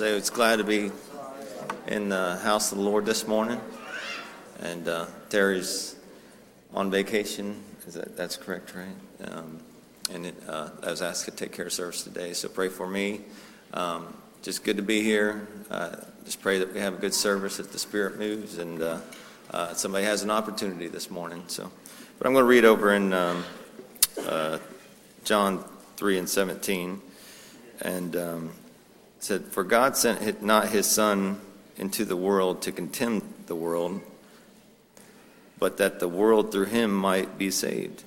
[0.00, 0.90] say it's glad to be
[1.86, 3.60] in the house of the Lord this morning.
[4.60, 5.94] And uh, Terry's
[6.72, 7.62] on vacation.
[7.86, 9.30] Is that that's correct, right?
[9.30, 9.60] Um,
[10.10, 12.88] and it, uh, I was asked to take care of service today, so pray for
[12.88, 13.20] me.
[13.74, 15.46] Um, just good to be here.
[15.70, 19.00] Uh, just pray that we have a good service, that the Spirit moves, and uh,
[19.50, 21.44] uh, somebody has an opportunity this morning.
[21.48, 21.70] So,
[22.16, 23.44] but I'm going to read over in um,
[24.26, 24.60] uh,
[25.24, 25.62] John
[25.98, 27.02] 3 and 17,
[27.82, 28.50] and um,
[29.20, 31.40] said, "For God sent not His Son
[31.76, 34.00] into the world to condemn the world,
[35.58, 38.04] but that the world through Him might be saved.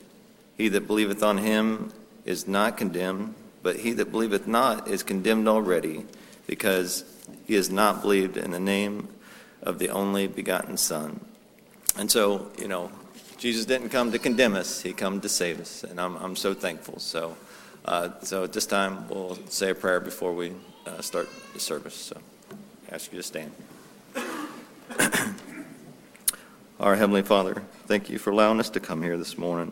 [0.58, 1.92] He that believeth on Him
[2.26, 6.06] is not condemned, but he that believeth not is condemned already,
[6.48, 7.04] because
[7.46, 9.08] he has not believed in the name
[9.62, 11.20] of the only begotten Son."
[11.98, 12.92] And so, you know,
[13.38, 16.54] Jesus didn't come to condemn us; He come to save us, and I'm I'm so
[16.54, 17.00] thankful.
[17.00, 17.38] So.
[17.86, 20.54] Uh, so at this time, we'll say a prayer before we
[20.86, 21.96] uh, start the service.
[21.96, 22.18] So
[22.90, 23.52] I ask you to stand.
[26.80, 29.72] Our Heavenly Father, thank you for allowing us to come here this morning.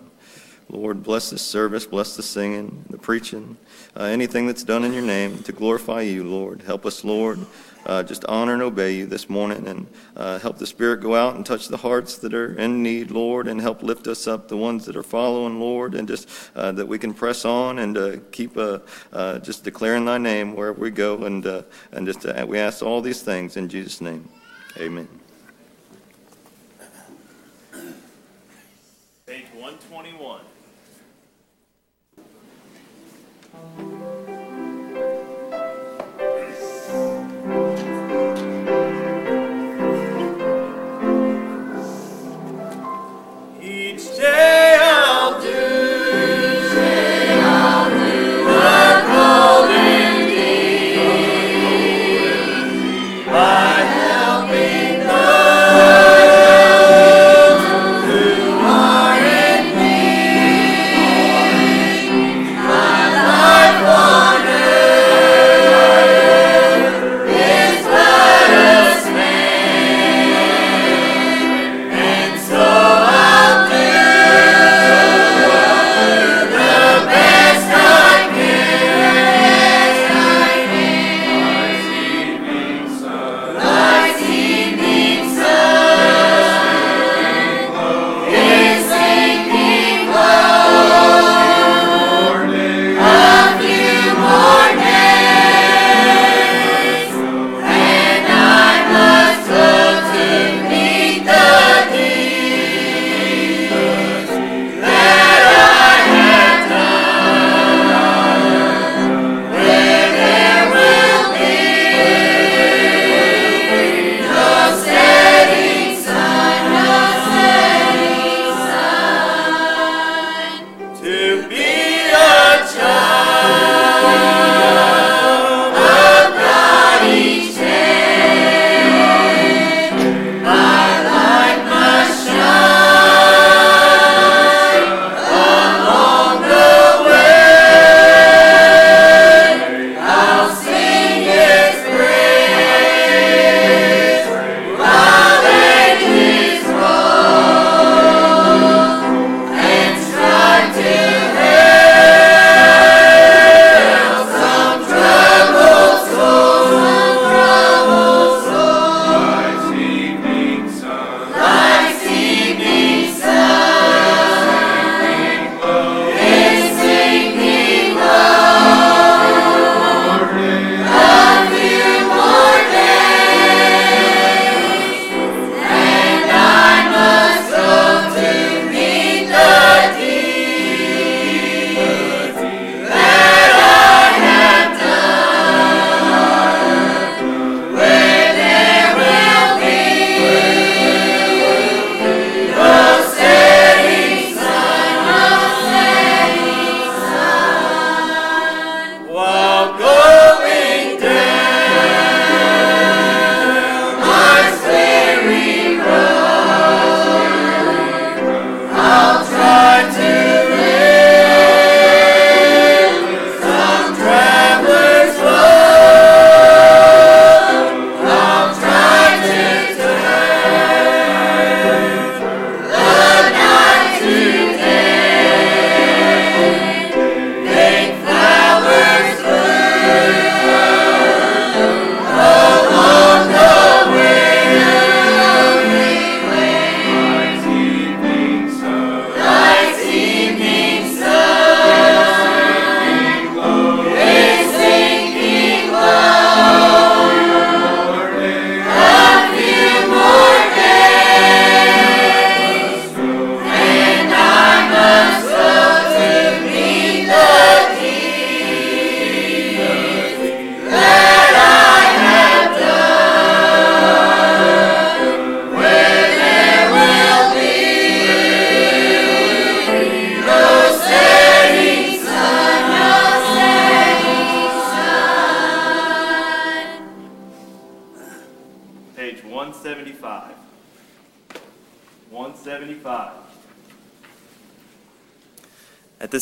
[0.70, 3.58] Lord, bless this service, bless the singing, the preaching,
[3.96, 6.62] uh, anything that's done in your name to glorify you, Lord.
[6.62, 7.40] Help us, Lord,
[7.86, 11.36] uh, just honor and obey you this morning and uh, help the Spirit go out
[11.36, 14.58] and touch the hearts that are in need, Lord, and help lift us up, the
[14.58, 18.18] ones that are following, Lord, and just uh, that we can press on and uh,
[18.32, 18.80] keep uh,
[19.40, 21.26] just declaring thy name wherever we go.
[21.26, 21.46] And,
[21.92, 24.30] and just we ask all these things in Jesus' name.
[24.78, 25.21] Amen.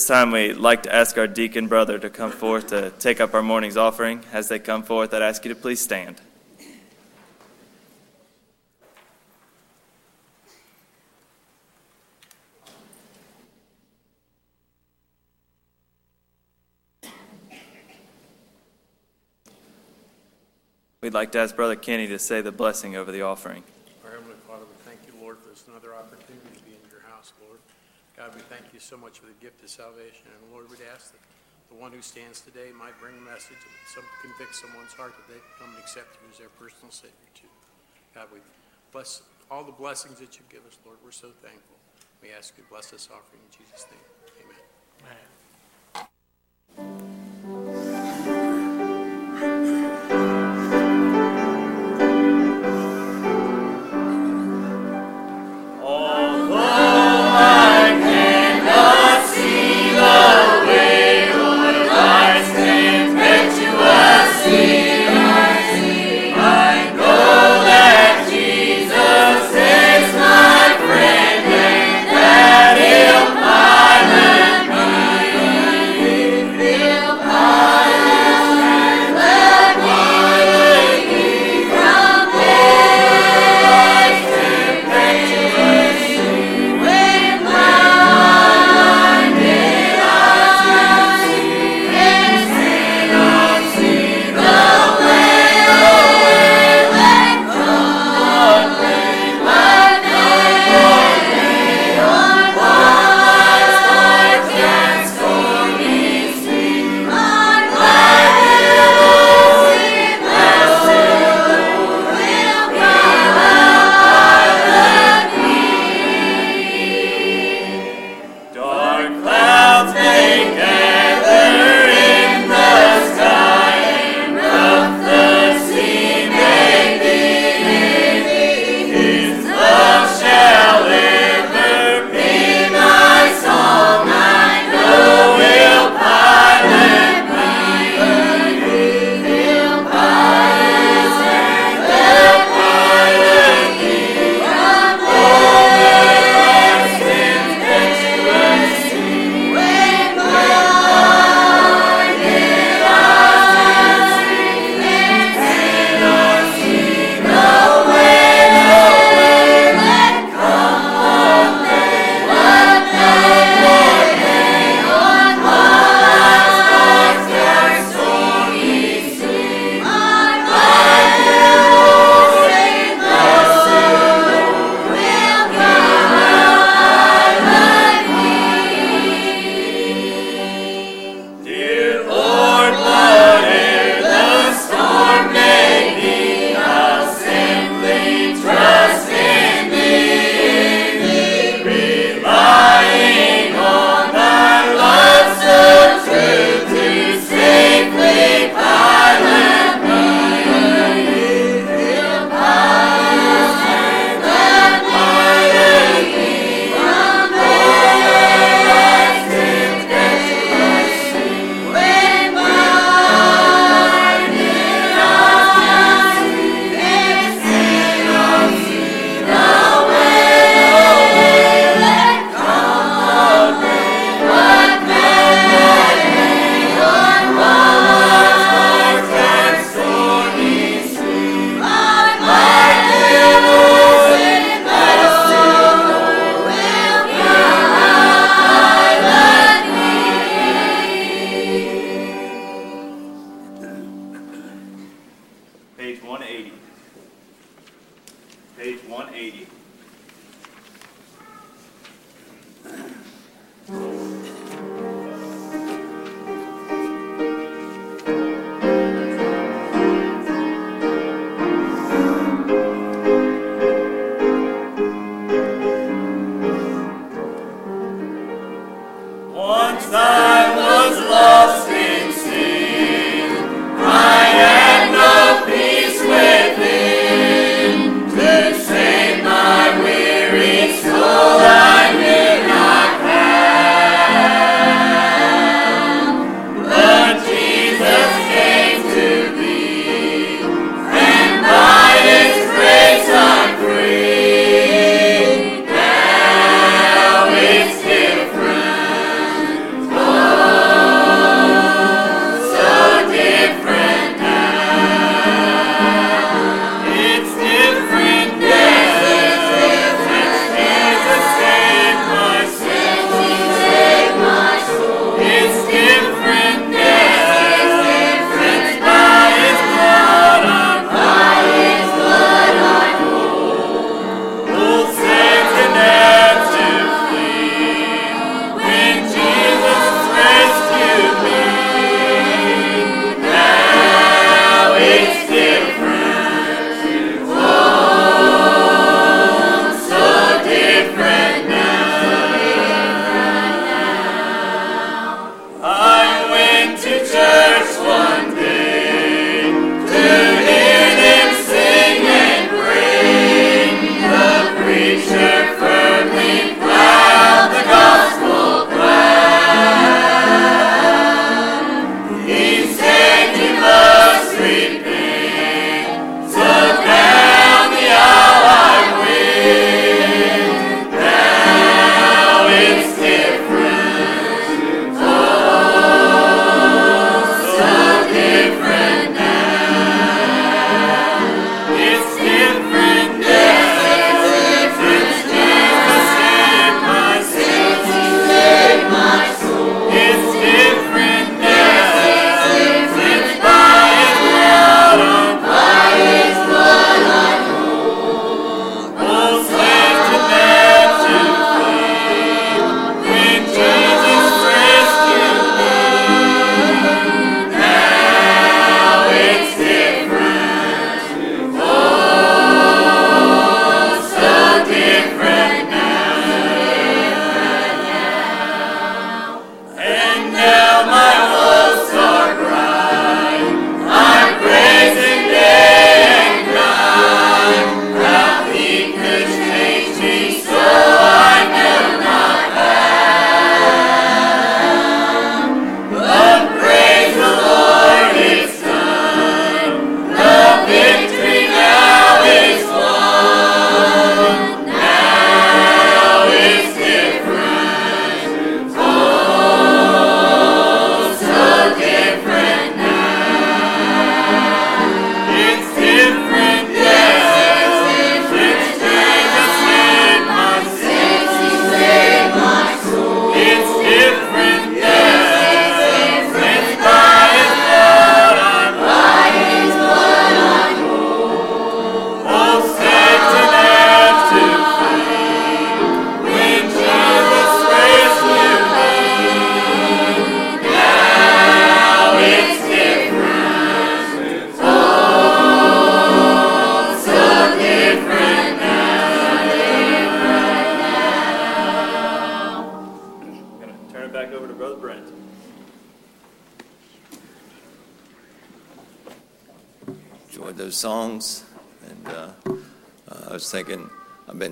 [0.09, 3.43] Time, we'd like to ask our deacon brother to come forth to take up our
[3.43, 4.23] morning's offering.
[4.33, 6.19] As they come forth, I'd ask you to please stand.
[21.01, 23.63] We'd like to ask Brother Kenny to say the blessing over the offering.
[24.03, 27.01] Our Heavenly Father, we thank you, Lord, for this another opportunity to be in your
[27.01, 27.59] house, Lord.
[28.19, 30.27] God, we thank you so much for the gift of salvation.
[30.27, 31.23] And Lord, we'd ask that
[31.71, 35.31] the one who stands today might bring a message and some, convict someone's heart that
[35.31, 37.47] they come and accept you as their personal Savior, too.
[38.13, 38.43] God, we
[38.91, 40.97] bless all the blessings that you give us, Lord.
[40.99, 41.79] We're so thankful.
[42.21, 44.03] We ask you to bless this offering in Jesus' name.
[44.43, 44.59] Amen.
[47.49, 47.88] Dark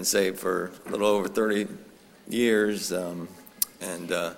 [0.07, 1.67] saved for a little over 30
[2.29, 3.27] years, um,
[3.81, 4.33] and uh,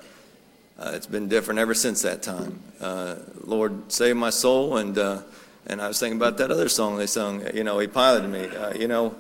[0.80, 2.62] uh, it's been different ever since that time.
[2.82, 5.22] Uh, Lord, save my soul, and uh,
[5.68, 7.46] and I was thinking about that other song they sung.
[7.56, 8.48] You know, He piloted me.
[8.48, 9.16] Uh, you know.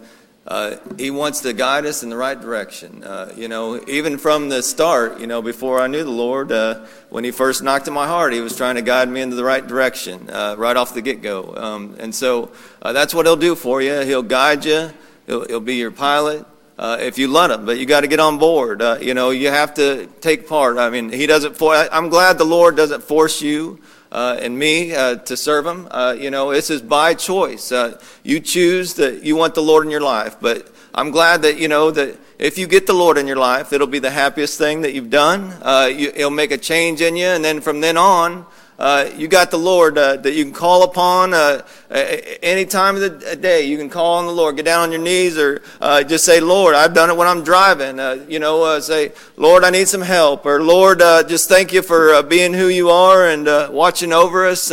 [0.47, 3.03] Uh, he wants to guide us in the right direction.
[3.03, 6.85] Uh, you know, even from the start, you know, before I knew the Lord, uh,
[7.09, 9.43] when He first knocked in my heart, He was trying to guide me into the
[9.43, 11.53] right direction uh, right off the get go.
[11.55, 12.51] Um, and so
[12.81, 13.99] uh, that's what He'll do for you.
[13.99, 14.91] He'll guide you,
[15.29, 16.45] He'll, he'll be your pilot.
[16.77, 18.81] Uh, if you let him, but you got to get on board.
[19.01, 20.77] you know, you have to take part.
[20.77, 21.57] I mean, he doesn't.
[21.57, 23.81] For, I'm glad the Lord doesn't force you
[24.11, 25.87] uh, and me uh, to serve Him.
[25.91, 27.71] Uh, you know, this is by choice.
[27.71, 30.37] Uh, you choose that you want the Lord in your life.
[30.39, 33.73] But I'm glad that, you know, that if you get the Lord in your life,
[33.73, 35.53] it'll be the happiest thing that you've done.
[35.61, 37.27] Uh, you, it'll make a change in you.
[37.27, 38.45] And then from then on,
[38.79, 43.01] uh, you got the Lord uh, that you can call upon uh, any time of
[43.01, 43.65] the day.
[43.65, 44.55] You can call on the Lord.
[44.55, 47.43] Get down on your knees or uh, just say, Lord, I've done it when I'm
[47.43, 47.99] driving.
[47.99, 50.45] Uh, you know, uh, say, Lord, I need some help.
[50.45, 54.13] Or, Lord, uh, just thank you for uh, being who you are and uh, watching
[54.13, 54.69] over us.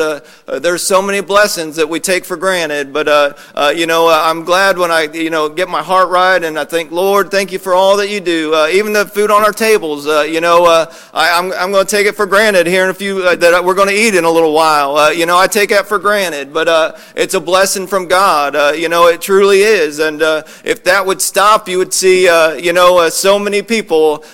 [0.46, 2.92] there's so many blessings that we take for granted.
[2.92, 3.06] But,
[3.76, 6.90] you know, I'm glad when I, you know, get my heart right and I think,
[6.90, 8.54] Lord, thank you for all that you do.
[8.72, 10.66] even the food on our tables, you know,
[11.14, 13.64] I, am I'm, I'm going to take it for granted here in a few that
[13.64, 14.96] we're going to eat in a little while.
[14.96, 18.56] Uh, you know, I take that for granted, but uh, it's a blessing from God.
[18.56, 19.98] Uh, you know, it truly is.
[19.98, 23.62] And uh, if that would stop, you would see, uh, you know, uh, so many
[23.62, 24.24] people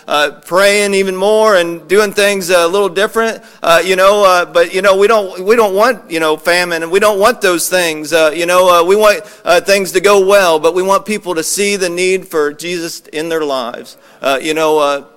[0.46, 3.42] praying even more and doing things a little different.
[3.84, 7.00] you know, but you know, we don't we don't want you know famine, and we
[7.00, 8.12] don't want those things.
[8.12, 9.24] you know, we want
[9.66, 13.28] things to go well, but we want people to see the need for Jesus in
[13.28, 13.96] their lives.
[14.40, 15.08] you know.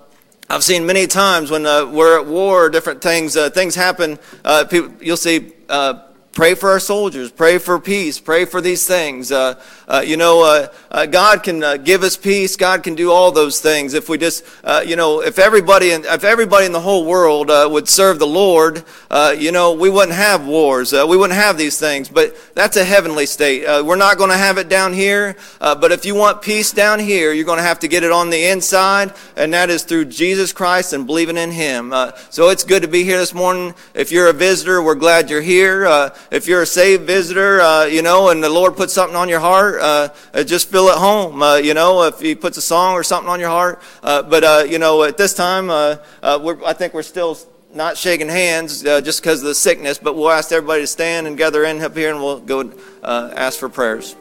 [0.47, 4.19] I've seen many times when uh, we're at war, different things, uh, things happen.
[4.43, 6.04] Uh, people, you'll see uh,
[6.35, 7.31] Pray for our soldiers.
[7.31, 8.19] Pray for peace.
[8.19, 9.31] Pray for these things.
[9.31, 9.55] Uh,
[9.87, 12.55] uh, you know, uh, uh God can uh, give us peace.
[12.55, 16.05] God can do all those things if we just, uh, you know, if everybody in,
[16.05, 19.89] if everybody in the whole world uh, would serve the Lord, uh, you know, we
[19.89, 20.91] wouldn't have wars.
[20.91, 22.09] we wouldn't have these things.
[22.09, 23.63] But that's a heavenly state.
[23.83, 25.35] we're not going to have it down here.
[25.59, 28.29] but if you want peace down here, you're going to have to get it on
[28.29, 31.93] the inside, and that is through Jesus Christ and believing in Him.
[32.29, 33.73] so it's good to be here this morning.
[33.93, 38.29] If you're a visitor, we're glad you're here if you're a saved visitor, you know,
[38.29, 41.41] and the Lord puts something on your heart, uh, uh just feel at home.
[41.41, 43.81] Uh, you know, if He puts a song or something on your heart.
[44.03, 47.37] Uh, but, uh, you know, at this time, I think we're still
[47.73, 51.37] not shaking hands just because of the sickness, but we'll ask everybody to stand and
[51.37, 52.71] gather in up here and we'll go
[53.03, 54.15] ask for prayers.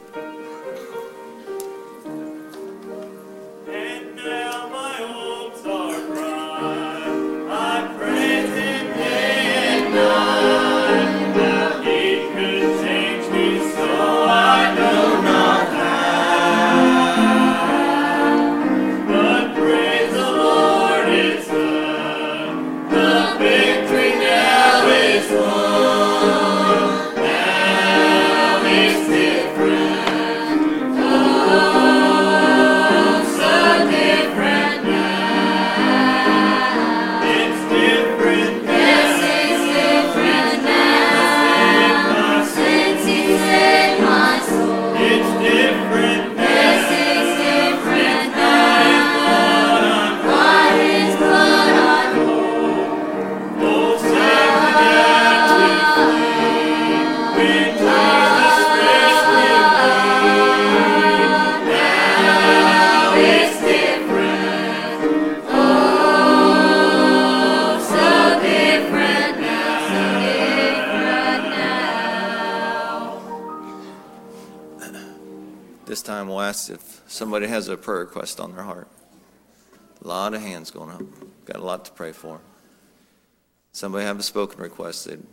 [77.15, 78.89] Somebody has a prayer request on their heart.
[80.03, 81.01] A lot of hands going up.
[81.45, 82.41] Got a lot to pray for.
[83.71, 85.07] Somebody have a spoken request.
[85.07, 85.23] They'd,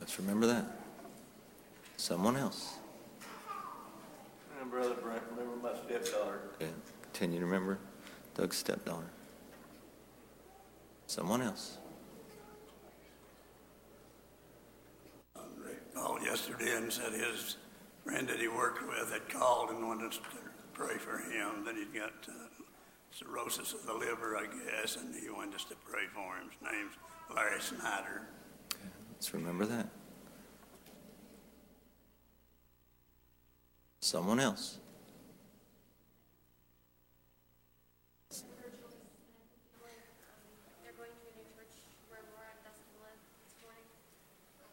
[0.00, 0.64] Let's remember that.
[1.96, 2.76] Someone else.
[4.76, 6.40] Brother Brent, remember my stepdaughter.
[6.60, 6.70] Okay.
[7.02, 7.78] Continue to remember
[8.34, 9.10] Doug's stepdaughter.
[11.16, 11.78] Someone else.
[15.94, 17.56] Called yesterday and said his
[18.04, 20.24] friend that he worked with had called and wanted us to
[20.74, 21.64] pray for him.
[21.64, 22.32] Then he'd got uh,
[23.10, 26.50] cirrhosis of the liver, I guess, and he wanted us to pray for him.
[26.50, 26.92] His name's
[27.34, 28.20] Larry Snyder.
[29.14, 29.88] Let's remember that.
[34.00, 34.80] Someone else.
[40.84, 41.74] They're going to a new church
[42.08, 43.82] where Laura and Dustin live this morning.
[44.62, 44.70] Um,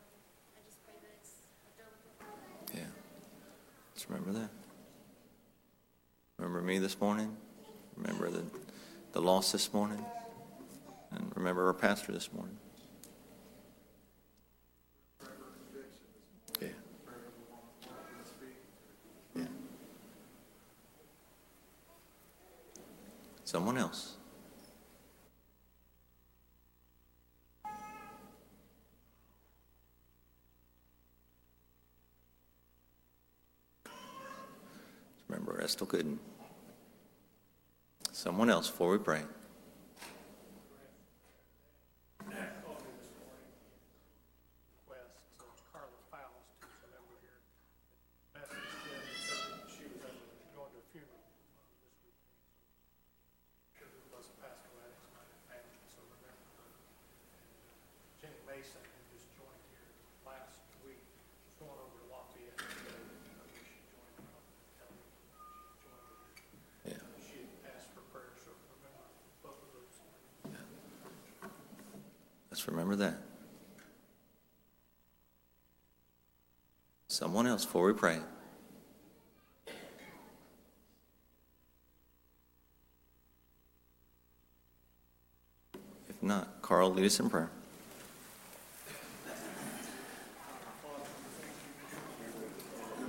[0.53, 2.29] I just pray that it's what they're looking for.
[2.77, 2.93] Yeah.
[3.95, 4.53] Let's remember that.
[6.37, 7.35] Remember me this morning?
[7.97, 8.43] Remember the,
[9.13, 10.05] the loss this morning?
[11.09, 12.55] And remember our pastor this morning?
[16.61, 16.67] Yeah.
[19.35, 19.45] Yeah.
[23.43, 24.17] Someone else.
[35.27, 36.19] Remember Estel Gooden.
[38.23, 39.19] Someone else before we pray.
[44.87, 45.43] request so
[45.75, 47.35] Carla Fowles to come over here.
[48.31, 51.99] Message Jen and said that she was able to go to a funeral um, this
[52.07, 52.15] week.
[53.75, 56.71] Sure who was passed away, it's not her family, so remember her.
[57.43, 57.75] And, uh,
[58.23, 59.91] Jenny Mason, who just joined here
[60.23, 61.03] last week,
[61.43, 63.03] she's going over to Lafayette today.
[63.03, 64.39] I wish she joined, uh,
[64.79, 64.95] Kelly.
[65.11, 65.27] She
[65.83, 66.23] joined her.
[66.87, 67.03] Yeah.
[67.19, 69.07] She had asked for prayer, so remember
[69.41, 69.95] both of those.
[72.67, 73.15] Remember that.
[77.07, 78.19] Someone else before we pray.
[86.09, 87.51] If not, Carl, lead us in prayer.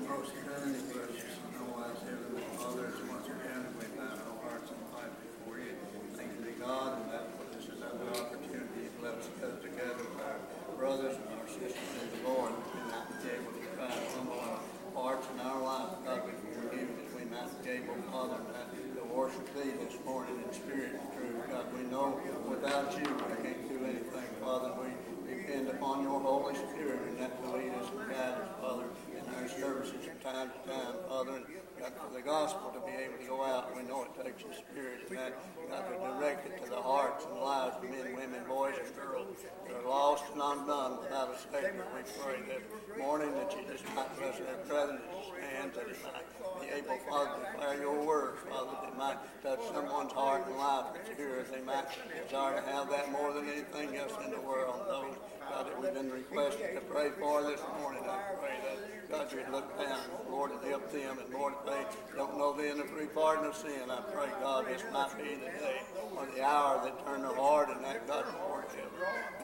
[0.07, 4.71] Most kind and gracious and all-wise Heavenly Father, as once again we bow our hearts
[4.71, 5.73] and life before you.
[6.15, 9.61] Thank you to God and that for this is another opportunity to let us gather
[9.63, 10.39] together with our
[10.77, 14.41] brothers and our sisters in the Lord and not be able to try to humble
[14.41, 14.61] our
[14.95, 15.91] hearts and our life.
[16.05, 19.97] God, we forgive you that we might be able, Father, that to worship thee this
[20.05, 21.49] morning in spirit and truth.
[21.51, 24.73] God, we know without you we can't do anything, Father.
[24.81, 24.91] We
[25.31, 29.35] depend upon your Holy Spirit and that to lead us and guide us, Father, in
[29.35, 31.33] our services from time to time, Father.
[31.37, 31.47] And
[31.79, 34.55] God, for the gospel to be able to go out, we know it takes the
[34.55, 35.33] Spirit and that,
[35.71, 39.37] God, to direct it to the hearts and lives of men, women, boys, and girls
[39.67, 41.85] that are lost and undone without a Savior.
[41.95, 45.89] We pray this morning that you just might bless their brethren in his hands, that
[45.89, 46.27] it might
[46.61, 50.57] be able, Father, to declare your words, Father, that it might touch someone's heart and
[50.57, 51.85] life that's here, as they might
[52.25, 54.81] desire to have that more than anything else in the world.
[54.89, 55.17] Those,
[55.51, 59.53] God, that we've been requested to pray for this morning, I pray that, God, you'd
[59.53, 62.85] look down, Lord, and help them, and Lord, if they don't know thee in the
[62.85, 65.83] free pardon of sin, I pray, God, this might be the day
[66.17, 68.64] or the hour they turn their heart and that, God, them.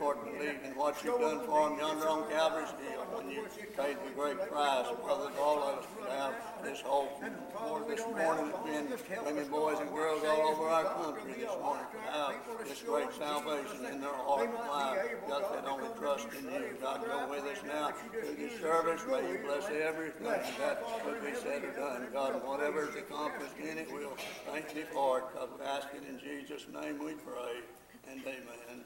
[0.00, 3.44] Lord, believe in what you've done for them yonder on Calvary's Hill, when you
[3.76, 6.32] paid the great price, Brother, that all of us could have
[6.64, 7.20] this hope.
[7.60, 11.84] Lord, this morning it's been women, boys, and girls all over our country this morning
[11.92, 12.32] to have
[12.64, 15.04] this great salvation in their heart and life.
[15.28, 16.76] God, they only trust in you.
[16.80, 19.02] God, go with us now through this service.
[19.04, 22.08] May you bless everything that would be said or done.
[22.12, 24.16] God, whatever is accomplished in it, we'll
[24.48, 25.24] thank you for it.
[25.34, 27.60] God, we ask it in Jesus' name we pray,
[28.08, 28.84] and amen.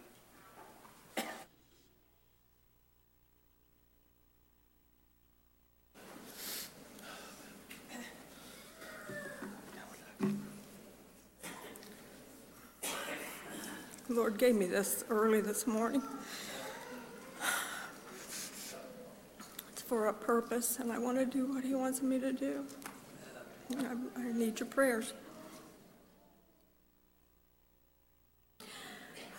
[14.15, 16.01] Lord gave me this early this morning.
[19.73, 22.65] It's for a purpose, and I want to do what He wants me to do.
[23.77, 25.15] I, I need your prayers.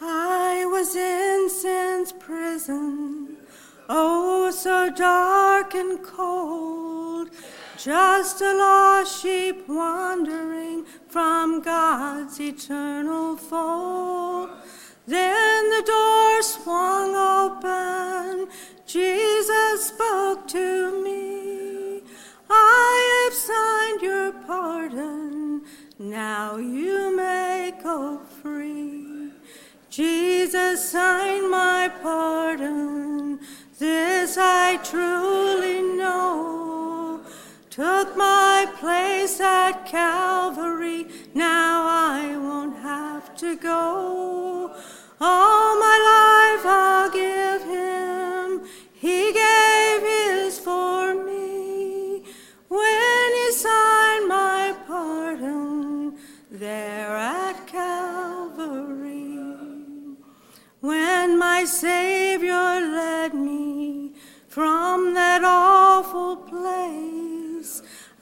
[0.02, 3.38] I was in sin's prison,
[3.88, 7.30] oh, so dark and cold,
[7.86, 14.50] just a lost sheep wandering from God's eternal fold.
[15.06, 18.48] Then the door swung open,
[18.88, 22.02] Jesus spoke to me.
[22.50, 25.62] I have signed your pardon,
[26.00, 29.30] now you may go free.
[29.92, 33.40] Jesus signed my pardon,
[33.78, 36.55] this I truly know.
[37.76, 44.74] Took my place at Calvary, now I won't have to go.
[45.20, 52.24] All my life I'll give him, he gave his for me.
[52.70, 56.18] When he signed my pardon,
[56.50, 59.38] there at Calvary.
[60.80, 64.14] When my Savior led me
[64.48, 67.25] from that awful place,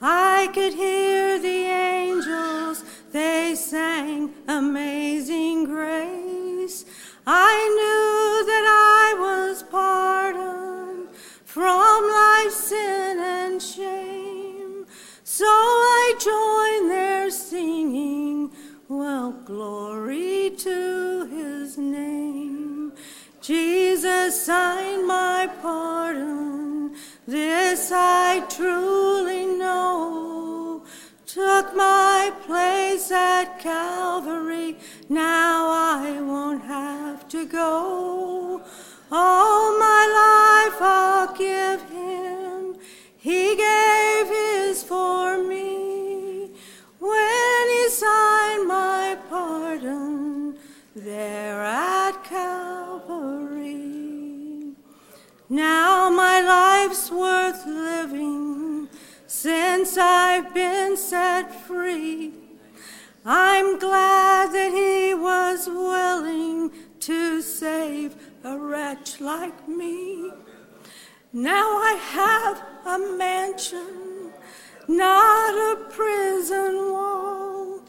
[0.06, 6.84] I could hear the angels, they sang Amazing Grace.
[7.26, 11.08] I knew that I was pardoned
[11.46, 14.84] from life's sin and shame.
[15.22, 18.52] So I joined their singing,
[18.88, 22.92] well, glory to his name.
[23.40, 26.73] Jesus signed my pardon,
[27.26, 30.82] this I truly know.
[31.26, 34.76] Took my place at Calvary,
[35.08, 38.62] now I won't have to go.
[39.10, 42.76] All my life I'll give him,
[43.16, 46.50] he gave his for me.
[47.00, 50.56] When he signed my pardon,
[50.94, 53.53] there at Calvary.
[55.54, 58.88] Now my life's worth living
[59.28, 62.32] since I've been set free.
[63.24, 70.32] I'm glad that he was willing to save a wretch like me.
[71.32, 74.32] Now I have a mansion,
[74.88, 77.80] not a prison wall.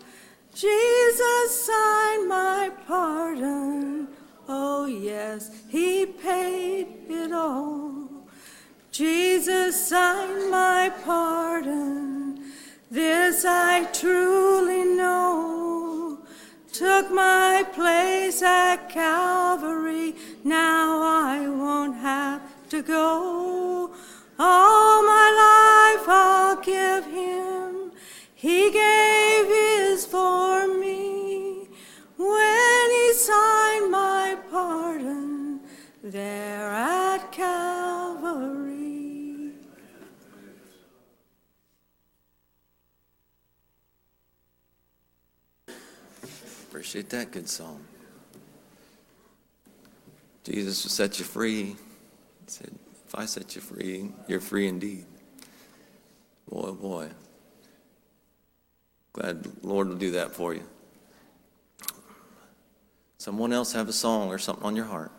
[0.54, 4.05] Jesus signed my pardon.
[4.48, 8.08] Oh, yes, he paid it all.
[8.92, 12.52] Jesus signed my pardon.
[12.92, 16.20] This I truly know.
[16.72, 20.16] Took my place at Calvary.
[20.44, 23.92] Now I won't have to go.
[24.38, 27.92] All my life I'll give him.
[28.36, 31.25] He gave his for me.
[33.26, 35.60] Signed my pardon
[36.04, 38.76] there at Calvary.
[46.70, 47.84] Appreciate that good song.
[50.44, 51.64] Jesus will set you free.
[51.64, 51.76] He
[52.46, 55.08] said, If I set you free, you're free indeed.
[56.48, 57.10] Boy, oh boy.
[59.14, 60.62] Glad the Lord will do that for you.
[63.26, 65.12] Someone else have a song or something on your heart?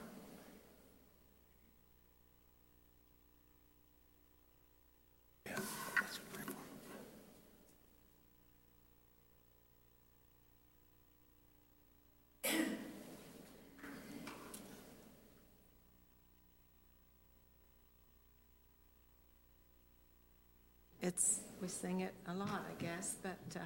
[21.03, 23.65] It's, we sing it a lot, I guess, but uh,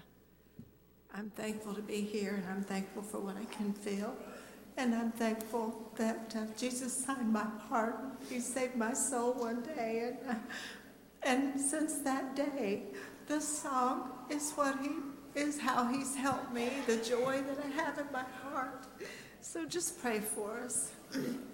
[1.15, 4.15] I'm thankful to be here and I'm thankful for what I can feel.
[4.77, 7.97] And I'm thankful that uh, Jesus signed my heart.
[8.29, 10.13] He saved my soul one day.
[10.25, 10.35] And, uh,
[11.23, 12.85] and since that day,
[13.27, 14.91] this song is what he
[15.35, 18.87] is how he's helped me, the joy that I have in my heart.
[19.41, 20.93] So just pray for us.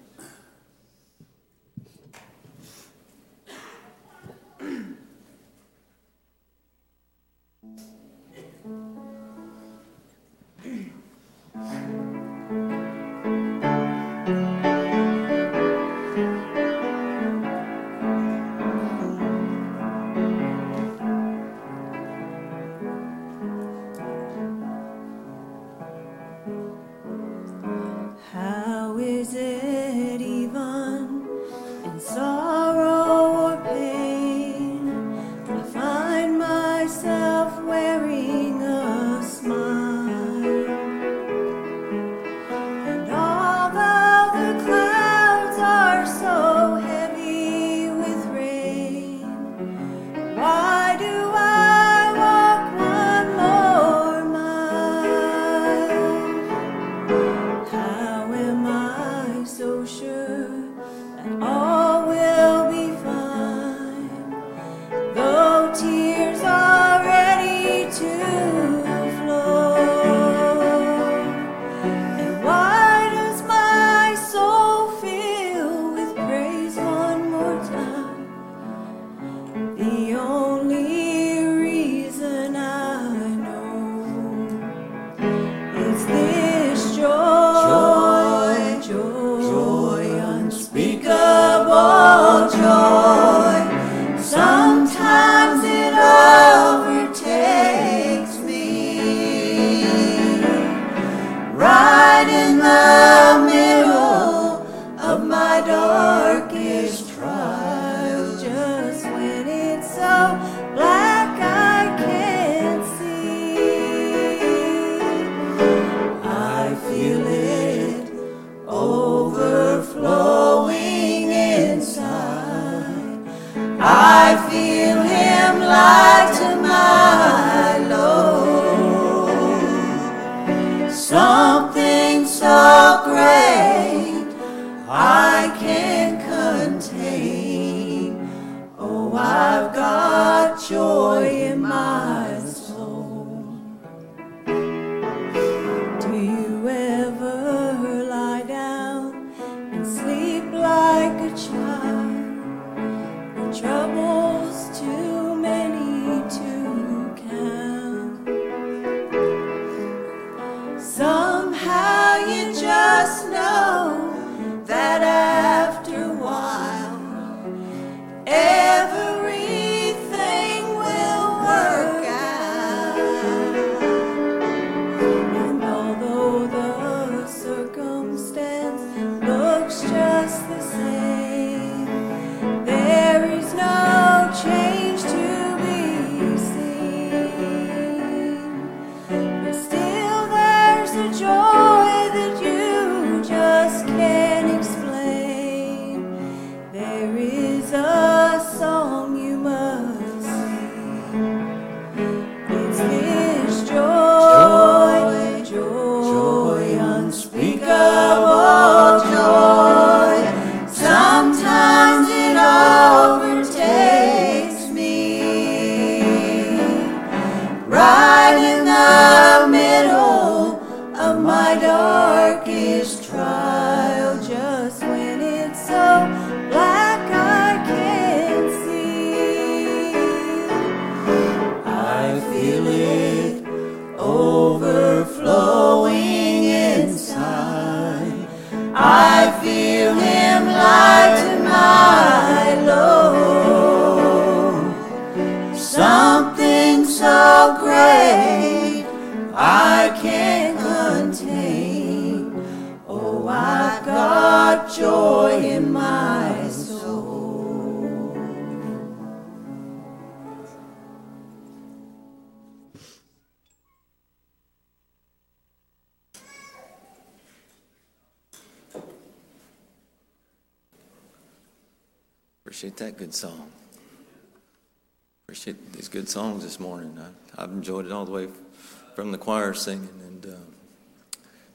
[279.56, 280.36] singing and uh,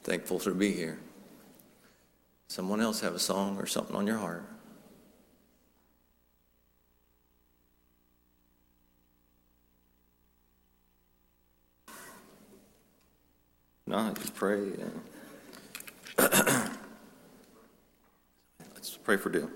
[0.02, 0.98] thankful to be here.
[2.48, 4.44] Someone else have a song or something on your heart?
[13.86, 14.72] No, just pray.
[16.18, 16.68] uh,
[18.74, 19.50] Let's pray for Dale.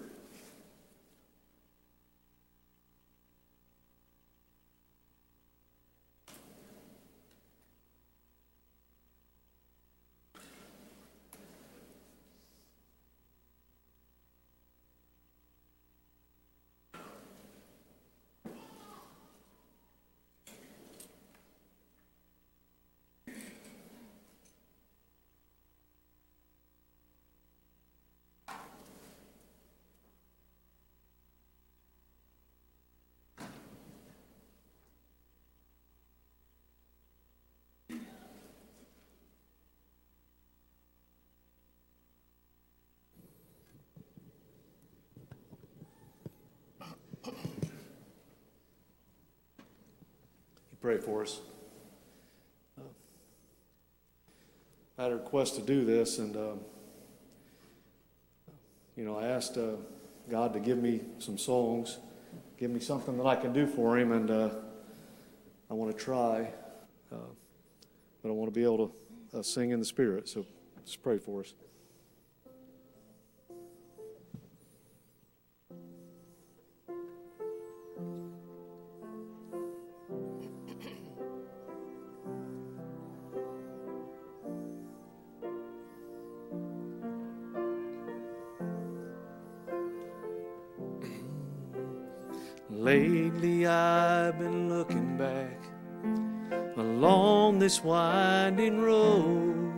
[50.76, 51.41] You pray for us.
[52.79, 52.85] Uh,
[54.97, 56.61] I had a request to do this, and um,
[58.97, 59.73] you know, I asked uh,
[60.31, 61.99] God to give me some songs,
[62.57, 64.51] give me something that I can do for Him, and uh,
[65.69, 66.53] I want to try,
[67.13, 67.17] uh,
[68.23, 68.93] but I want to be able
[69.33, 70.29] to uh, sing in the Spirit.
[70.29, 70.47] So,
[70.85, 71.53] just pray for us.
[95.17, 95.59] Back
[96.77, 99.73] along this winding road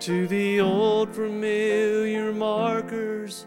[0.00, 3.46] to the old familiar markers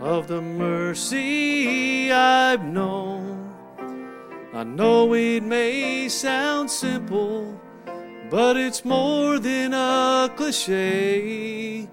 [0.00, 3.52] of the mercy I've known.
[4.54, 7.60] I know it may sound simple,
[8.30, 11.88] but it's more than a cliche.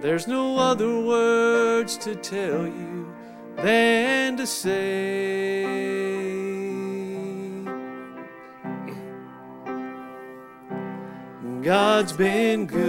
[0.00, 3.12] There's no other words to tell you
[3.56, 6.39] than to say.
[11.62, 12.80] God's been good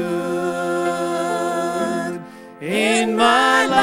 [2.62, 3.82] in my life.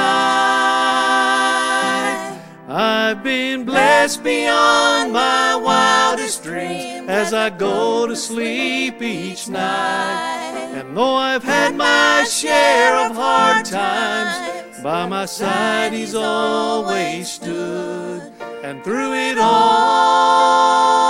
[2.68, 10.72] I've been blessed beyond my wildest dreams as I go to sleep each night.
[10.74, 18.32] And though I've had my share of hard times, by my side He's always stood.
[18.62, 21.08] And through it all,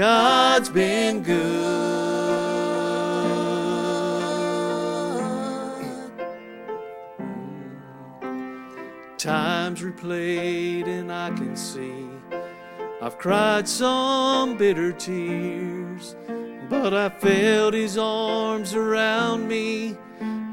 [0.00, 1.36] God's been good.
[9.18, 12.06] Times replayed, and I can see
[13.02, 16.16] I've cried some bitter tears,
[16.70, 19.98] but I felt His arms around me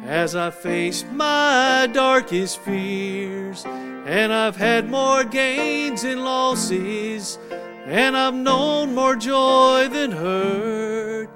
[0.04, 3.64] as I faced my darkest fears.
[3.66, 7.40] And I've had more gains and losses,
[7.88, 11.30] and I've known more joy than hurt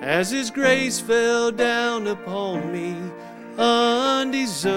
[0.00, 2.94] as His grace fell down upon me
[3.58, 4.76] undeserved.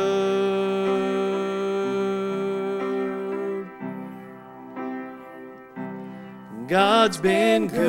[6.67, 7.85] God's been good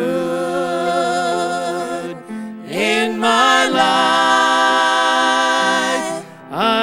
[2.69, 4.40] in my life.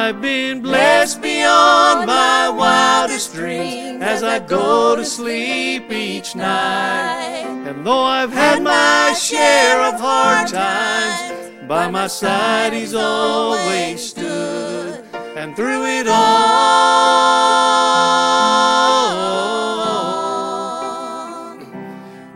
[0.08, 7.44] I've been blessed beyond my wildest dreams as I go to sleep each night.
[7.68, 15.04] And though I've had my share of hard times, by my side He's always stood.
[15.36, 17.28] And through it all,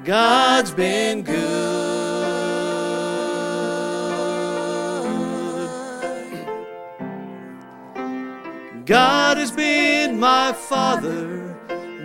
[0.03, 1.50] God's been good.
[10.51, 11.55] My Father,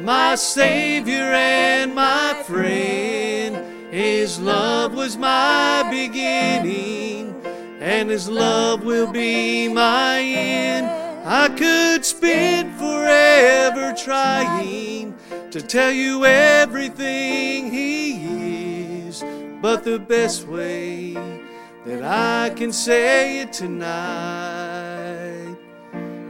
[0.02, 3.56] my Savior, and my friend.
[3.92, 7.34] His love was my beginning,
[7.80, 10.86] and His love will be my end.
[11.26, 15.16] I could spend forever trying
[15.50, 19.24] to tell you everything He is,
[19.60, 21.14] but the best way
[21.84, 24.55] that I can say it tonight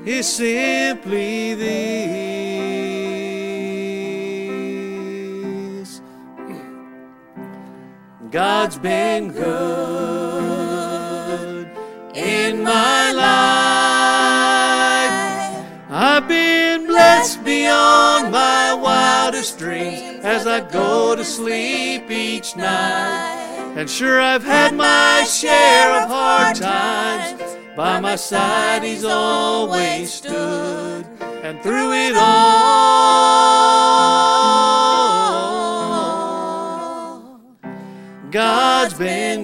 [0.06, 3.10] is simply this.
[8.30, 9.66] God's been good
[12.14, 13.26] in my life.
[15.90, 23.72] I've been blessed beyond my wildest dreams as I go to sleep each night.
[23.76, 27.45] And sure, I've had my share of hard times.
[27.76, 31.04] By my side, He's always stood.
[31.42, 32.56] And through it all,
[38.30, 39.35] God's been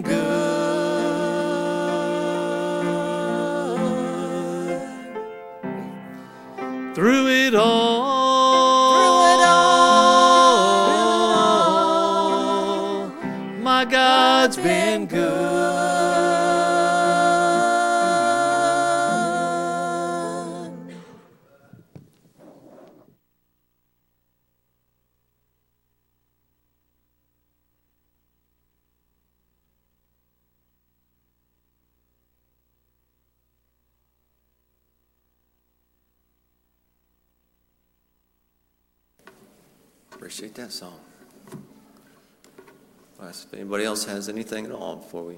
[44.02, 45.36] else has anything at all before we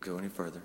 [0.00, 0.62] go any further.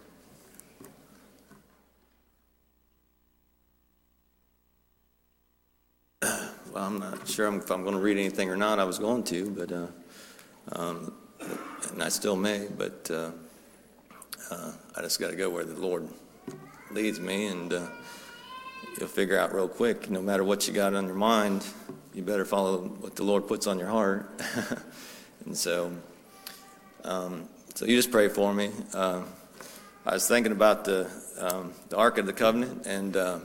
[6.73, 8.77] Well, I'm not sure if I'm going to read anything or not.
[8.77, 9.87] I was going to, but, uh,
[10.73, 11.11] um,
[11.91, 13.31] and I still may, but uh,
[14.51, 16.07] uh, I just got to go where the Lord
[16.91, 17.87] leads me, and uh,
[18.99, 21.65] you'll figure out real quick, no matter what you got on your mind,
[22.17, 24.27] you better follow what the Lord puts on your heart.
[25.45, 25.93] and so,
[27.03, 28.71] um, so you just pray for me.
[28.91, 29.21] Uh,
[30.03, 31.07] I was thinking about the
[31.37, 33.37] um, the Ark of the Covenant and uh,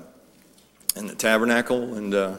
[0.96, 2.38] and the tabernacle and uh,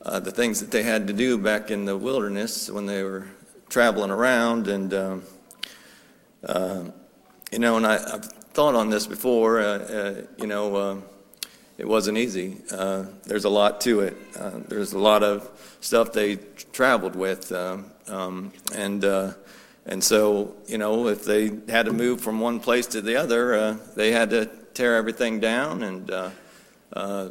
[0.00, 3.26] uh, the things that they had to do back in the wilderness when they were
[3.68, 5.22] traveling around and um,
[6.46, 6.84] uh,
[7.52, 9.60] you know, and I, I've thought on this before.
[9.60, 10.96] Uh, you know, uh,
[11.78, 12.58] it wasn't easy.
[12.70, 14.16] Uh, there's a lot to it.
[14.38, 15.48] Uh, there's a lot of
[15.80, 16.36] stuff they
[16.72, 19.32] traveled with, um, um, and uh,
[19.86, 23.54] and so you know if they had to move from one place to the other,
[23.54, 26.10] uh, they had to tear everything down and.
[26.10, 26.30] Uh,
[26.94, 27.30] uh,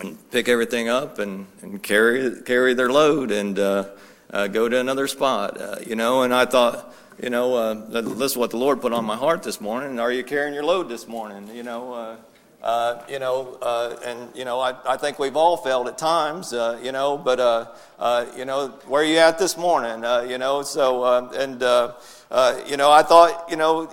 [0.00, 5.86] and pick everything up and, and carry carry their load and go to another spot,
[5.86, 6.22] you know.
[6.22, 9.60] And I thought, you know, this is what the Lord put on my heart this
[9.60, 10.00] morning.
[10.00, 11.54] Are you carrying your load this morning?
[11.54, 12.16] You know,
[12.64, 16.54] uh, you know, uh, and you know, I, I think we've all failed at times,
[16.54, 17.18] uh, you know.
[17.18, 17.66] But uh,
[17.98, 20.04] uh, you know, where are you at this morning?
[20.04, 21.04] Uh, you know, so
[21.34, 21.62] and.
[22.34, 23.86] Uh, uh, you know, I thought, you know,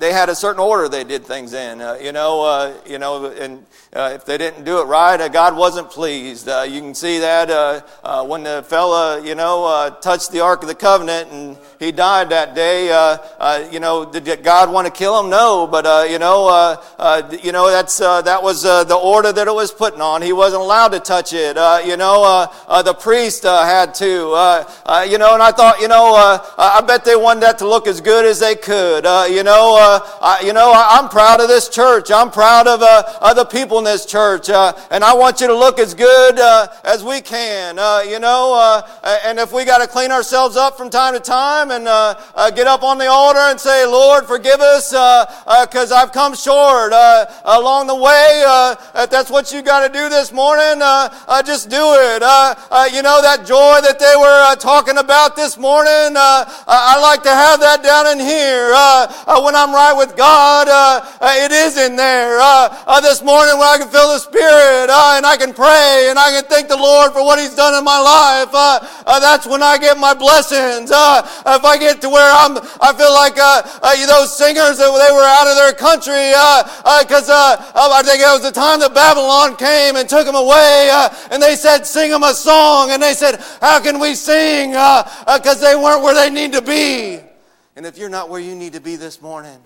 [0.00, 1.80] they had a certain order they did things in.
[1.80, 3.64] Uh, you know, uh, you know, and
[3.94, 6.48] uh, if they didn't do it right, uh, God wasn't pleased.
[6.48, 10.40] Uh, you can see that uh, uh, when the fella, you know, uh, touched the
[10.40, 12.90] Ark of the Covenant and he died that day.
[12.90, 15.30] Uh, uh, you know, did God want to kill him?
[15.30, 18.96] No, but uh, you know, uh, uh, you know, that's uh, that was uh, the
[18.96, 20.20] order that it was putting on.
[20.20, 21.56] He wasn't allowed to touch it.
[21.56, 24.30] Uh, you know, uh, uh, the priest uh, had to.
[24.32, 27.58] Uh, uh, you know, and I thought, you know, uh, I bet they wanted that
[27.58, 29.06] to look as good as they could.
[29.06, 32.10] Uh, you know, uh, I, you know, I, I'm proud of this church.
[32.10, 35.56] I'm proud of uh, other people in this church, uh, and I want you to
[35.56, 37.78] look as good uh, as we can.
[37.78, 41.20] Uh, you know, uh, and if we got to clean ourselves up from time to
[41.20, 44.90] time and uh, uh, get up on the altar and say, Lord, forgive us
[45.66, 46.92] because I've come short
[47.44, 48.44] along the way.
[48.94, 50.80] If that's what you got to do this morning,
[51.44, 52.22] just do it.
[52.94, 57.60] You know, that joy that they were talking about this morning, I like to have
[57.60, 58.72] that down in here.
[58.74, 62.38] Uh, uh, when I'm right with God, uh, uh, it is in there.
[62.40, 66.18] Uh, this morning when I can feel the Spirit uh, and I can pray and
[66.18, 69.78] I can thank the Lord for what He's done in my life, that's when I
[69.78, 70.90] get my blessings.
[70.90, 75.26] Uh, if I get to where I'm, I feel like those singers that they were
[75.26, 76.32] out of their country
[77.02, 81.08] because I think it was the time that Babylon came and took them away uh,
[81.30, 82.90] and they said, sing them a song.
[82.90, 84.70] And they said, how can we sing?
[84.70, 87.20] Because they weren't where they need to be.
[87.76, 89.58] And if you're not where you need to be this morning,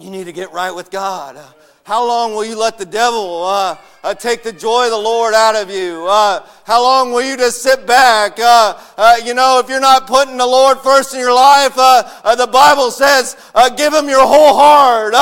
[0.00, 1.36] you need to get right with God.
[1.36, 1.46] Uh,
[1.84, 5.34] How long will you let the devil uh, uh, take the joy of the Lord
[5.34, 6.06] out of you?
[6.08, 8.40] Uh, how long will you just sit back?
[8.40, 12.48] Uh, uh, you know, if you're not putting the Lord first in your life, the
[12.50, 15.12] Bible says, uh, give him your whole heart.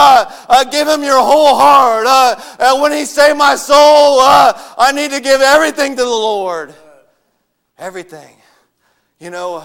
[0.70, 2.06] Give him your whole heart.
[2.06, 6.74] Uh, when he say, my soul, uh, I need to give everything to the Lord.
[7.76, 8.36] Everything.
[9.18, 9.64] You know,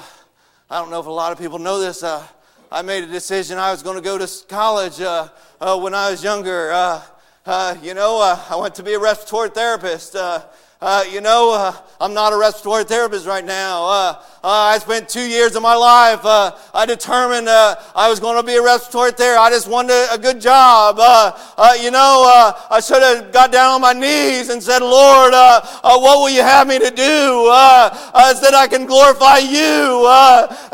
[0.69, 2.03] I don't know if a lot of people know this.
[2.03, 2.21] Uh,
[2.69, 5.29] I made a decision I was going to go to college uh,
[5.61, 6.73] uh, when I was younger.
[6.73, 7.01] Uh,
[7.45, 10.17] uh, you know, uh, I went to be a respiratory therapist.
[10.17, 10.43] Uh,
[10.81, 14.19] uh, you know, I'm not a respiratory therapist right now.
[14.47, 16.23] Uh, I spent two years of my life.
[16.23, 19.41] Uh, I determined uh, I was going to be a respiratory therapist.
[19.41, 20.95] I just wanted a, good job.
[20.97, 24.81] Uh, uh, you know, uh, I should have got down on my knees and said,
[24.81, 27.49] Lord, what will you have me to do?
[27.51, 27.89] Uh,
[28.35, 30.07] so that I can glorify you.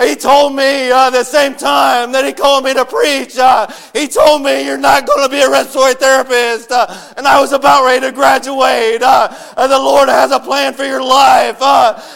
[0.07, 3.39] He told me the same time that he called me to preach.
[3.91, 6.69] He told me, You're not going to be a respiratory therapist.
[7.17, 9.01] And I was about ready to graduate.
[9.01, 11.57] The Lord has a plan for your life.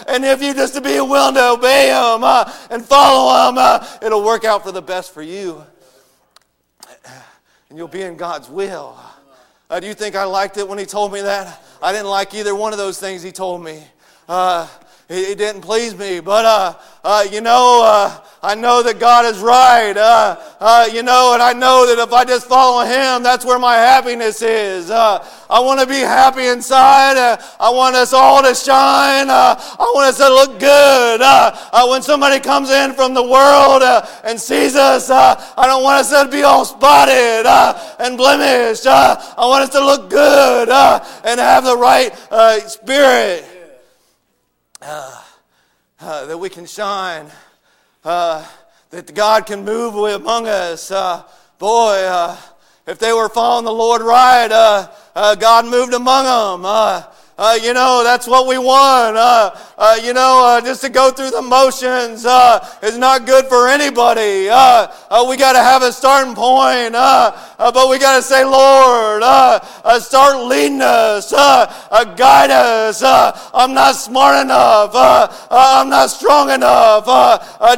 [0.07, 3.85] And if you just to be willing to obey Him uh, and follow Him, uh,
[4.01, 5.63] it'll work out for the best for you.
[7.69, 8.97] And you'll be in God's will.
[9.69, 11.61] Uh, do you think I liked it when He told me that?
[11.81, 13.83] I didn't like either one of those things He told me.
[14.29, 14.67] Uh,
[15.09, 16.73] it, it didn't please me, but uh,
[17.03, 19.97] uh, you know, I know that God is right.
[19.97, 23.57] Uh, uh, you know, and I know that if I just follow Him, that's where
[23.57, 24.91] my happiness is.
[24.91, 27.17] Uh, I want to be happy inside.
[27.17, 29.29] Uh, I want us all to shine.
[29.29, 31.21] Uh, I want us to look good.
[31.21, 33.81] Uh, when somebody comes in from the world
[34.23, 37.47] and sees us, I don't want us to be all spotted
[37.99, 38.85] and blemished.
[38.85, 42.13] I want us to look good and have the right
[42.69, 43.45] spirit
[45.99, 47.27] that we can shine,
[48.07, 48.41] uh,
[48.89, 50.91] that God can move among us.
[50.91, 51.23] Uh,
[51.59, 52.37] boy, uh,
[52.87, 56.61] if they were following the Lord right, uh, uh, God moved among them.
[57.61, 59.17] You know, that's what we want.
[59.79, 63.67] Uh, you know, uh, just to go through the motions uh, is not good for
[63.67, 64.49] anybody.
[64.49, 68.23] Uh, uh we got to have a starting point, uh, uh, but we got to
[68.23, 69.21] say, Lord,
[70.01, 73.03] start leading us, guide us.
[73.53, 74.91] I'm not smart enough.
[75.51, 77.05] I'm not strong enough.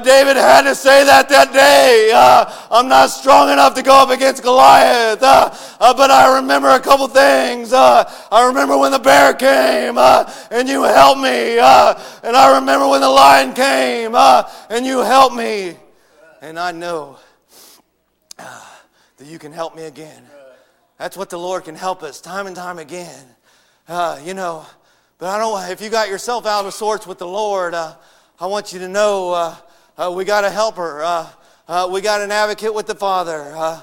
[0.02, 2.12] David had to say that that day.
[2.16, 5.20] Uh, I'm not strong enough to go up against Goliath.
[5.20, 7.74] But I remember a couple things.
[7.74, 11.60] Uh, I remember when the bear came and you helped me.
[11.60, 11.89] Uh,
[12.24, 15.76] and I remember when the lion came uh, and you helped me.
[16.42, 17.18] And I know
[18.38, 18.66] uh,
[19.18, 20.24] that you can help me again.
[20.98, 23.26] That's what the Lord can help us time and time again.
[23.88, 24.66] Uh, you know,
[25.18, 25.72] but I don't.
[25.72, 27.96] If you got yourself out of sorts with the Lord, uh,
[28.40, 29.56] I want you to know uh,
[29.98, 31.02] uh we got a helper.
[31.02, 31.30] Uh,
[31.68, 33.82] uh, we got an advocate with the Father.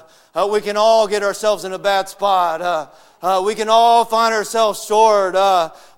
[0.49, 2.93] we can all get ourselves in a bad spot.
[3.43, 5.35] we can all find ourselves short.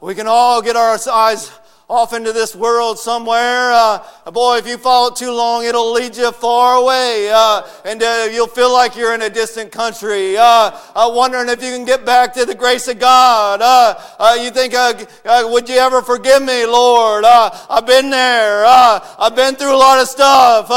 [0.01, 1.51] we can all get our eyes
[1.89, 3.71] off into this world somewhere.
[3.71, 7.31] Uh, boy, if you follow it too long, it'll lead you far away.
[7.33, 10.37] Uh, and uh, you'll feel like you're in a distant country.
[10.37, 13.61] Uh, uh wondering if you can get back to the grace of God.
[13.61, 14.93] Uh, uh, you think, uh,
[15.25, 17.25] uh, would you ever forgive me, Lord?
[17.25, 18.65] I've been there.
[18.65, 20.67] I've been through a lot of stuff.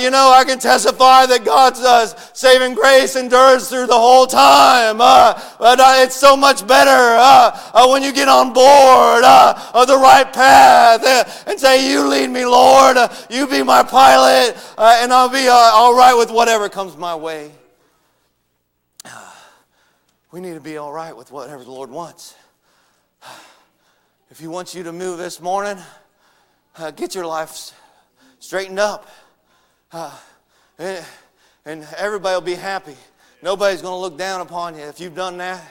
[0.00, 4.98] you know, I can testify that God's saving grace endures through the whole time.
[4.98, 7.18] but it's so much better
[7.88, 12.44] when you get on board of the right path uh, and say, You lead me,
[12.44, 12.63] Lord.
[12.64, 17.14] Uh, you be my pilot, uh, and I'll be all right with whatever comes my
[17.14, 17.52] way.
[20.32, 22.34] We need to be all right with whatever the Lord wants.
[24.30, 25.76] If He wants you to move this morning,
[26.96, 27.72] get your life
[28.40, 29.08] straightened up.
[30.78, 31.06] and
[31.98, 32.96] everybody will be happy.
[33.42, 35.62] Nobody's going to look down upon you if you've done that.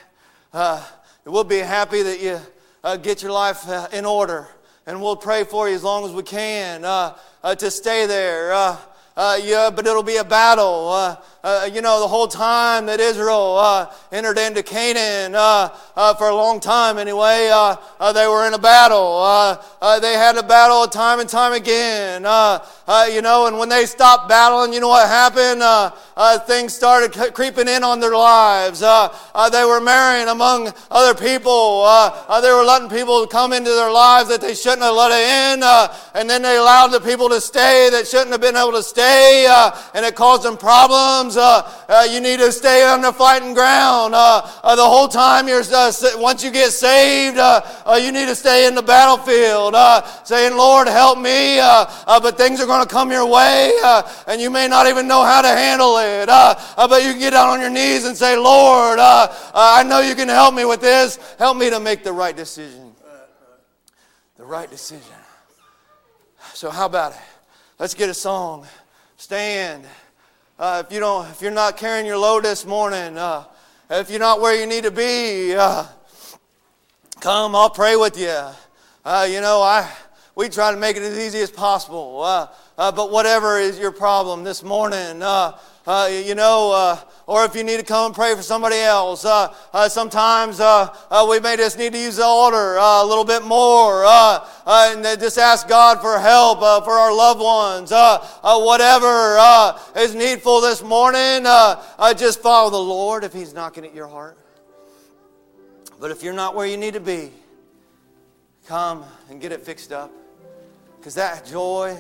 [0.53, 0.85] Uh,
[1.25, 2.39] we'll be happy that you
[2.83, 4.47] uh, get your life uh, in order.
[4.85, 8.53] And we'll pray for you as long as we can uh, uh to stay there.
[8.53, 8.77] Uh,
[9.15, 11.17] uh, yeah, but it'll be a battle.
[11.45, 16.13] Uh, uh, you know, the whole time that Israel uh, entered into Canaan, uh, uh,
[16.15, 19.21] for a long time anyway, uh, uh, they were in a battle.
[19.21, 22.21] Uh, they had a battle time and time again.
[22.21, 25.61] you know, and when they stopped battling, you know what happened?
[26.47, 28.79] things started c- creeping in on their lives.
[28.79, 31.83] they were marrying among other people.
[32.41, 35.61] they were letting people come into their lives that they shouldn't have let in.
[36.13, 39.45] and then they allowed the people to stay that shouldn't have been able to stay.
[39.93, 41.32] and it caused them problems.
[41.35, 44.15] Uh, you need to stay on the fighting ground.
[44.15, 48.27] Uh, uh the whole time you're, uh, once you get saved, uh, uh, you need
[48.27, 49.75] to stay in the battlefield,
[50.25, 51.57] saying, Lord, help me.
[51.57, 53.71] but things are going to come your way,
[54.27, 56.27] and you may not even know how to handle it.
[56.27, 60.29] but you can get down on your knees and say, Lord, I know you can
[60.29, 61.17] help me with this.
[61.37, 62.93] Help me to make the right decision.
[64.37, 65.15] The right decision.
[66.53, 67.19] So, how about it?
[67.79, 68.65] Let's get a song.
[69.17, 69.85] Stand.
[70.59, 73.43] Uh, if you don't, if you're not carrying your load this morning, uh,
[73.89, 75.83] if you're not where you need to be, uh,
[77.19, 77.55] come.
[77.55, 78.39] I'll pray with you.
[79.03, 79.91] Uh, you know, I
[80.35, 82.21] we try to make it as easy as possible.
[82.21, 82.47] Uh,
[82.77, 87.83] uh, but whatever is your problem this morning, you know, or if you need to
[87.85, 89.25] come and pray for somebody else.
[89.25, 93.05] Uh, uh sometimes uh, uh, we may just need to use the altar uh, a
[93.05, 97.91] little bit more uh, uh, and just ask God for help for our loved ones.
[98.43, 99.37] whatever
[99.95, 101.43] is needful this morning,
[102.17, 104.37] just follow the Lord if He's knocking at your heart.
[105.99, 107.31] But if you're not where you need to be,
[108.67, 110.11] come and get it fixed up.
[110.97, 111.97] Because that joy,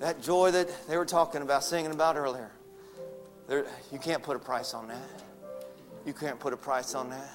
[0.00, 2.50] that joy that they were talking about, singing about earlier,
[3.46, 5.22] there, you can't put a price on that.
[6.04, 7.30] You can't put a price on that.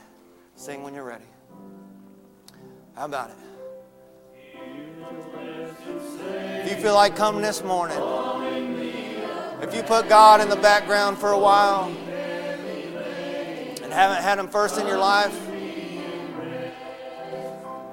[0.56, 1.26] Sing when you're ready.
[2.96, 3.38] How about it?
[6.64, 7.98] If you feel like coming this morning,
[9.62, 11.86] if you put God in the background for a while
[13.84, 15.36] and haven't had Him first in your life,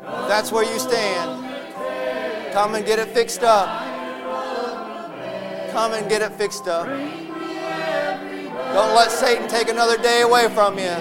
[0.03, 1.45] if that's where you stand,
[2.53, 3.69] come and get it fixed up.
[5.73, 6.89] Come and get it fixed up.
[8.75, 10.95] Don't let Satan take another day away from you.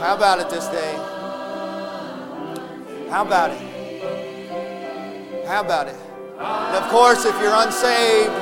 [0.00, 0.94] How about it this day?
[3.10, 3.60] How about it?
[5.46, 5.96] How about it?
[6.38, 8.32] And of course, if you're unsaved,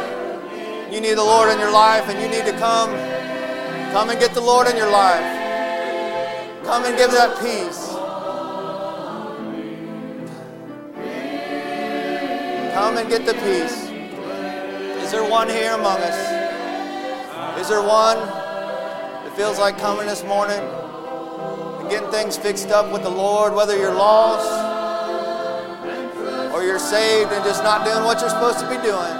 [0.93, 2.91] you need the Lord in your life and you need to come.
[3.93, 5.25] Come and get the Lord in your life.
[6.65, 7.89] Come and give that peace.
[12.75, 13.89] Come and get the peace.
[15.03, 16.38] Is there one here among us?
[17.59, 23.03] Is there one that feels like coming this morning and getting things fixed up with
[23.03, 24.49] the Lord, whether you're lost
[26.55, 29.13] or you're saved and just not doing what you're supposed to be doing?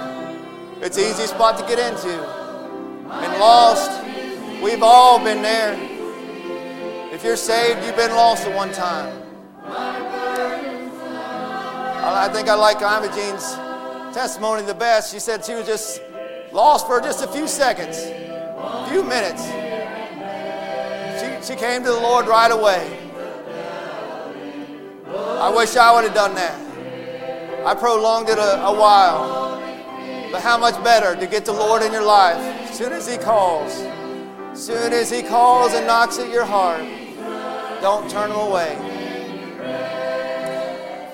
[0.81, 2.13] It's an easy spot to get into.
[3.11, 3.91] And lost,
[4.63, 5.77] we've all been there.
[7.13, 9.21] If you're saved, you've been lost at one time.
[12.11, 13.55] I think I like Imogene's
[14.15, 15.11] testimony the best.
[15.11, 16.01] She said she was just
[16.51, 17.97] lost for just a few seconds,
[18.59, 19.43] a few minutes.
[21.19, 22.97] She, she came to the Lord right away.
[25.07, 27.65] I wish I would have done that.
[27.65, 29.49] I prolonged it a, a while.
[30.31, 33.17] But how much better to get the Lord in your life, as Soon as He
[33.17, 33.73] calls,
[34.53, 36.83] soon as He calls and knocks at your heart,
[37.81, 38.77] don't turn Him away.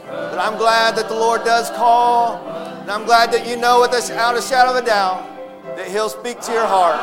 [0.08, 2.46] But I'm glad that the Lord does call,
[2.82, 5.35] and I'm glad that you know without a shadow of a doubt
[5.76, 7.00] that He'll speak to your heart.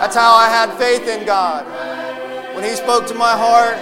[0.00, 1.66] That's how I had faith in God.
[2.54, 3.76] When He spoke to my heart,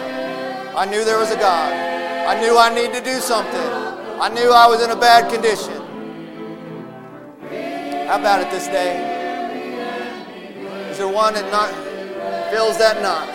[0.77, 1.73] I knew there was a God.
[1.73, 3.71] I knew I needed to do something.
[4.21, 5.75] I knew I was in a bad condition.
[8.07, 9.17] How about it this day?
[10.91, 11.71] Is there one that not
[12.51, 13.29] fills that knock?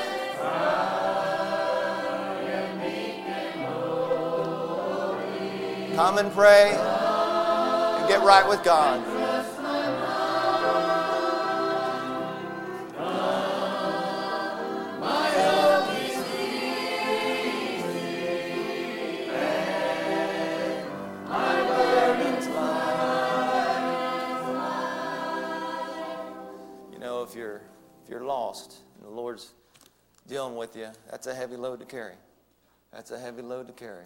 [5.96, 9.23] Come and pray and get right with God.
[28.54, 29.52] Lost and the Lord's
[30.28, 32.14] dealing with you, that's a heavy load to carry.
[32.92, 34.06] That's a heavy load to carry.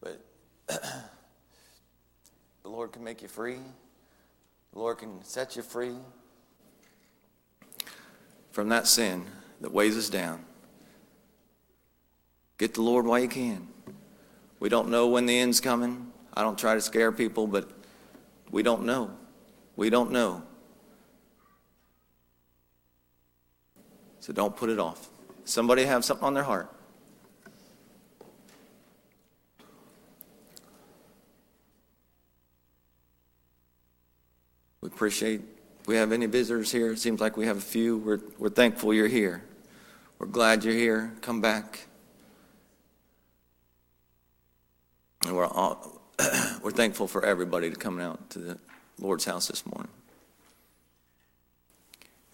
[0.00, 0.24] But
[0.68, 0.78] the
[2.68, 3.58] Lord can make you free.
[4.72, 5.96] The Lord can set you free.
[8.52, 9.24] from that sin
[9.60, 10.44] that weighs us down.
[12.58, 13.66] Get the Lord while you can.
[14.60, 16.12] We don't know when the end's coming.
[16.32, 17.68] I don't try to scare people, but
[18.52, 19.10] we don't know.
[19.74, 20.44] We don't know.
[24.30, 25.08] So don't put it off.
[25.44, 26.72] Somebody have something on their heart.
[34.80, 35.40] We appreciate
[35.86, 36.92] we have any visitors here.
[36.92, 37.98] It seems like we have a few.
[37.98, 39.42] We're, we're thankful you're here.
[40.20, 41.12] We're glad you're here.
[41.22, 41.88] Come back.
[45.26, 46.00] And we're, all,
[46.62, 48.58] we're thankful for everybody to coming out to the
[49.00, 49.90] Lord's house this morning.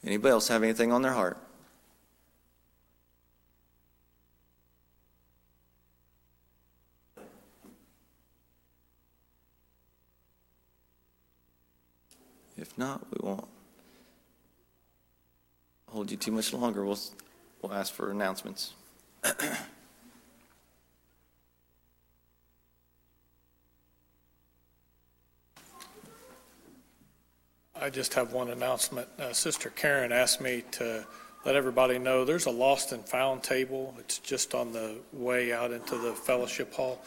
[0.04, 1.38] Anybody else have anything on their heart?
[12.66, 13.46] If not, we won't
[15.88, 16.84] hold you too much longer.
[16.84, 16.98] We'll,
[17.62, 18.74] we'll ask for announcements.
[27.80, 29.06] I just have one announcement.
[29.18, 31.06] Uh, Sister Karen asked me to
[31.44, 33.94] let everybody know there's a lost and found table.
[34.00, 37.00] It's just on the way out into the fellowship hall.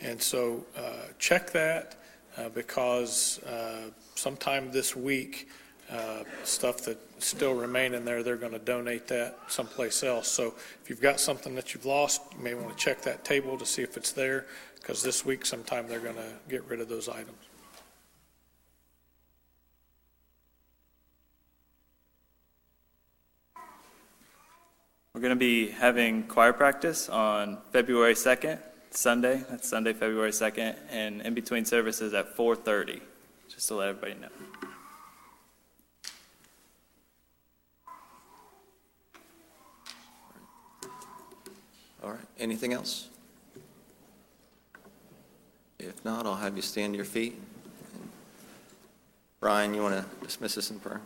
[0.00, 1.96] And so uh, check that
[2.40, 5.48] uh, because uh, sometime this week,
[5.90, 10.28] uh, stuff that still remain in there, they're going to donate that someplace else.
[10.28, 13.58] So if you've got something that you've lost, you may want to check that table
[13.58, 16.88] to see if it's there because this week sometime they're going to get rid of
[16.88, 17.36] those items.
[25.12, 28.60] We're going to be having choir practice on February 2nd,
[28.98, 29.44] Sunday.
[29.48, 33.00] That's Sunday, February 2nd, and in between services at 4:30,
[33.48, 34.28] just to let everybody know.
[42.02, 42.20] All right.
[42.38, 43.08] Anything else?
[45.78, 47.38] If not, I'll have you stand to your feet.
[49.40, 51.00] Brian, you want to dismiss us in prayer?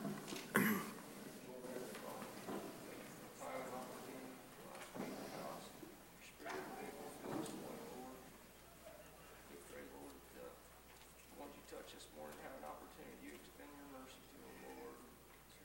[11.38, 14.98] Won't you touch this morning, have an opportunity to extend your mercy to them, Lord.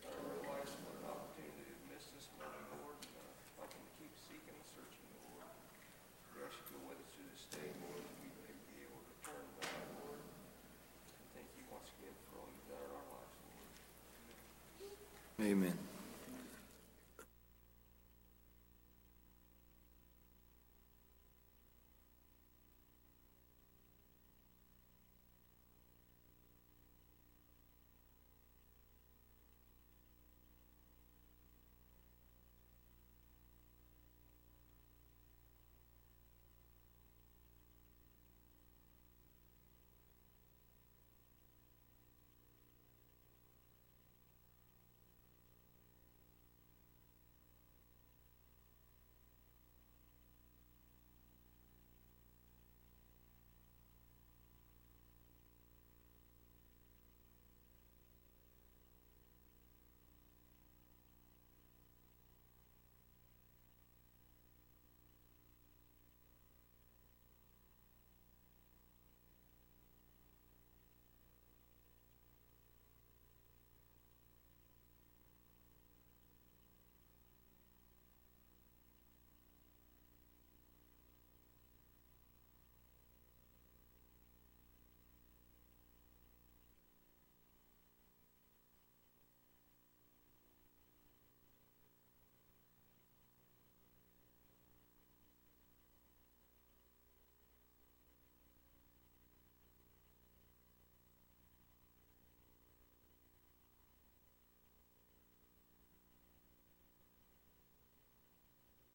[0.05, 3.25] I realize what an opportunity to miss this morning, Lord, and uh,
[3.61, 5.49] help them to keep seeking and searching, Lord.
[6.37, 8.85] We ask you to go with us through this day, Lord, that we may be
[8.85, 10.21] able to turn back, Lord.
[10.21, 13.69] And thank you once again for all you've done in our lives, Lord.
[15.49, 15.88] Amen.